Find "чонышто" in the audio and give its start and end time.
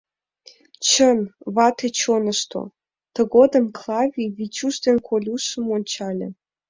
1.99-2.61